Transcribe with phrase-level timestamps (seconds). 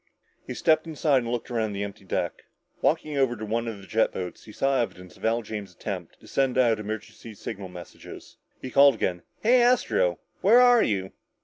[0.47, 2.45] He stepped inside and looked around the empty deck.
[2.81, 6.17] Walking over to one of the jet boats, he saw evidence of Al James's attempts
[6.17, 8.37] to send out emergency signal messages.
[8.59, 9.21] He called again.
[9.41, 11.11] "Hey, Astro where are you?"